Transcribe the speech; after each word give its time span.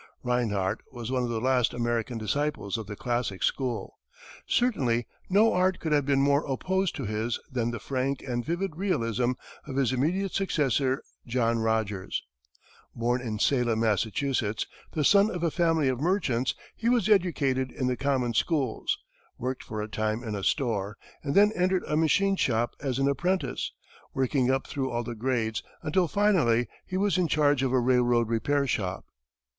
Rinehart 0.23 0.81
was 0.91 1.11
one 1.11 1.21
of 1.21 1.29
the 1.29 1.39
last 1.39 1.75
American 1.75 2.17
disciples 2.17 2.75
of 2.75 2.87
the 2.87 2.95
classic 2.95 3.43
school. 3.43 3.99
Certainly 4.47 5.05
no 5.29 5.53
art 5.53 5.79
could 5.79 5.91
have 5.91 6.07
been 6.07 6.21
more 6.23 6.43
opposed 6.51 6.95
to 6.95 7.05
his 7.05 7.39
than 7.51 7.69
the 7.69 7.77
frank 7.79 8.23
and 8.23 8.43
vivid 8.43 8.77
realism 8.77 9.33
of 9.67 9.75
his 9.75 9.93
immediate 9.93 10.31
successor, 10.33 11.03
John 11.27 11.59
Rogers. 11.59 12.23
Born 12.95 13.21
in 13.21 13.37
Salem, 13.37 13.81
Massachusetts, 13.81 14.65
the 14.93 15.03
son 15.03 15.29
of 15.29 15.43
a 15.43 15.51
family 15.51 15.87
of 15.87 16.01
merchants, 16.01 16.55
he 16.75 16.89
was 16.89 17.07
educated 17.07 17.71
in 17.71 17.85
the 17.85 17.95
common 17.95 18.33
schools, 18.33 18.97
worked 19.37 19.61
for 19.61 19.83
a 19.83 19.87
time 19.87 20.23
in 20.23 20.33
a 20.33 20.43
store, 20.43 20.97
and 21.21 21.35
then 21.35 21.51
entered 21.55 21.83
a 21.85 21.95
machine 21.95 22.35
shop 22.37 22.75
as 22.79 22.97
an 22.97 23.07
apprentice, 23.07 23.71
working 24.15 24.49
up 24.49 24.65
through 24.65 24.89
all 24.89 25.03
the 25.03 25.13
grades, 25.13 25.61
until 25.83 26.07
finally 26.07 26.67
he 26.87 26.97
was 26.97 27.19
in 27.19 27.27
charge 27.27 27.61
of 27.61 27.71
a 27.71 27.79
railroad 27.79 28.29
repair 28.29 28.65
shop. 28.65 29.05